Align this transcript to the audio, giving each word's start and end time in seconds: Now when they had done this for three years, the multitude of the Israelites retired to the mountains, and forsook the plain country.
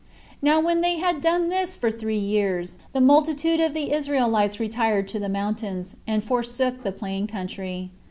Now 0.41 0.59
when 0.59 0.81
they 0.81 0.97
had 0.97 1.21
done 1.21 1.49
this 1.49 1.75
for 1.75 1.91
three 1.91 2.17
years, 2.17 2.73
the 2.91 2.99
multitude 2.99 3.59
of 3.59 3.75
the 3.75 3.93
Israelites 3.93 4.59
retired 4.59 5.07
to 5.09 5.19
the 5.19 5.29
mountains, 5.29 5.95
and 6.07 6.23
forsook 6.23 6.81
the 6.81 6.91
plain 6.91 7.27
country. 7.27 7.91